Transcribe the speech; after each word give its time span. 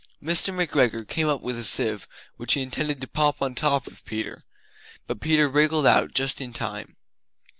Mr. 0.19 0.51
McGregor 0.51 1.07
came 1.07 1.27
up 1.29 1.41
with 1.41 1.55
a 1.59 1.63
sieve 1.63 2.07
which 2.37 2.55
he 2.55 2.61
intended 2.63 2.99
to 2.99 3.07
pop 3.07 3.39
on 3.39 3.53
the 3.53 3.59
top 3.61 3.85
of 3.85 4.03
Peter, 4.03 4.45
but 5.05 5.21
Peter 5.21 5.47
wriggled 5.47 5.85
out 5.85 6.11
just 6.11 6.41
in 6.41 6.51
time. 6.51 6.97